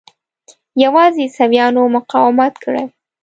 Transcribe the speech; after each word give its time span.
یوازې 0.83 1.21
عیسویانو 1.27 1.81
مقاومت 1.95 2.53
کړی. 2.63 2.83